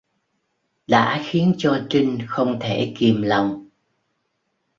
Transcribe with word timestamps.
Đã 0.87 1.21
khiến 1.25 1.55
cho 1.57 1.87
trinh 1.89 2.19
không 2.27 2.57
thể 2.61 2.93
kìm 2.97 3.21
lòng 3.21 3.67